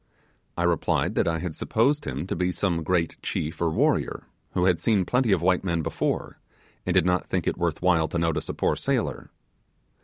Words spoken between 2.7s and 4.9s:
great chief or warrior, who had